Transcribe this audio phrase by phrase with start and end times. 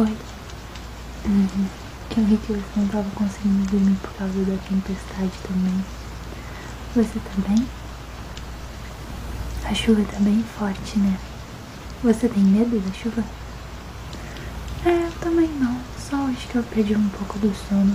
[0.00, 0.16] Foi.
[1.26, 1.66] Uhum.
[2.16, 5.84] Eu vi que você não estava conseguindo dormir por causa da tempestade também.
[6.96, 7.68] Você tá bem?
[9.62, 11.18] A chuva tá bem forte, né?
[12.02, 13.22] Você tem medo da chuva?
[14.86, 15.78] É, eu também não.
[15.98, 17.94] Só acho que eu perdi um pouco do sono.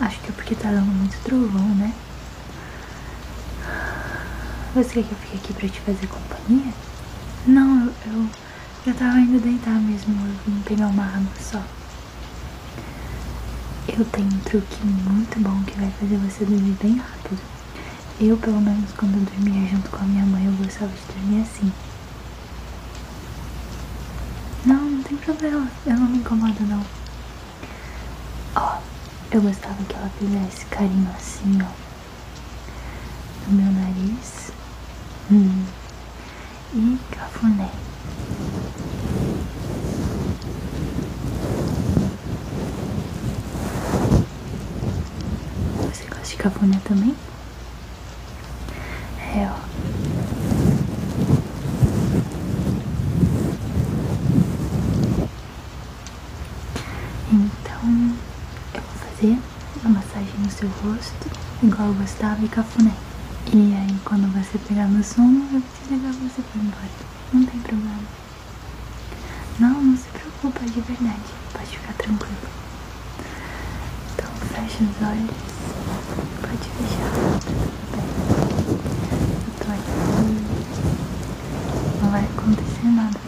[0.00, 1.92] Acho que é porque tá dando muito trovão, né?
[4.74, 6.72] Você quer que eu fique aqui pra te fazer companhia?
[7.46, 8.30] Não, eu, eu,
[8.88, 10.14] eu tava indo deitar mesmo.
[10.26, 11.62] Eu vim pegar uma água só.
[13.86, 17.38] Eu tenho um truque muito bom que vai fazer você dormir bem rápido.
[18.20, 21.42] Eu, pelo menos, quando eu dormia junto com a minha mãe, eu gostava de dormir
[21.42, 21.72] assim.
[24.64, 25.70] Não, não tem problema.
[25.86, 26.84] Eu não me incomodo, não.
[28.56, 28.78] Ó,
[29.30, 31.70] eu gostava que ela fizesse carinho assim, ó.
[33.48, 34.50] No meu nariz.
[35.30, 35.64] Hum.
[36.74, 37.70] E cafuné.
[45.80, 47.16] Você gosta de cafuné também?
[49.34, 49.58] É, ó.
[57.32, 58.16] Então,
[58.74, 59.38] eu vou fazer
[59.84, 61.30] a massagem no seu rosto,
[61.62, 62.92] igual eu gostava, e cafuné.
[63.52, 66.90] E aí, quando você pegar no sono, eu vou te levar você pra embora.
[67.32, 68.02] Não tem problema.
[69.58, 71.22] Não, não se preocupa, de verdade.
[71.52, 72.36] Pode ficar tranquilo.
[74.14, 75.77] Então, fecha os olhos.
[76.48, 77.12] Pode fechar.
[79.44, 79.92] Eu tô aqui.
[82.00, 83.27] Não vai acontecer nada